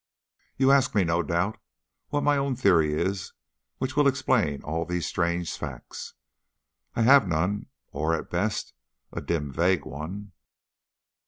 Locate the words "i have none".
6.95-7.67